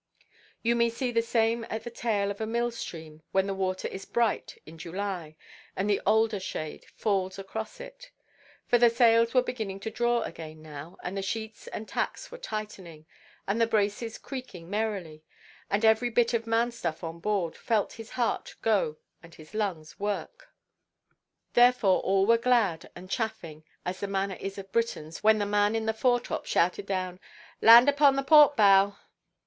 [0.63, 4.03] You may see the same at the tail of a mill–stream, when the water is
[4.03, 5.35] bright in July,
[5.75, 8.09] and the alder–shade falls across it.
[8.65, 12.39] For the sails were beginning to draw again now, and the sheets and tacks were
[12.39, 13.05] tightening,
[13.47, 15.23] and the braces creaking merrily,
[15.69, 20.49] and every bit of man–stuff on board felt his heart go, and his lungs work.
[21.53, 25.75] Therefore all were glad and chaffing, as the manner is of Britons, when the man
[25.75, 27.19] in the foretop shouted down,
[27.61, 28.97] "Land upon the port–bow."